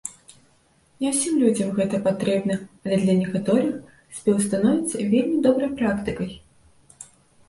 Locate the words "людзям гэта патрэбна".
1.41-2.55